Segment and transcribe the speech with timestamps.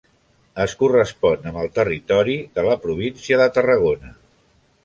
[0.63, 4.15] Es correspon amb el territori de la província de Tarragona.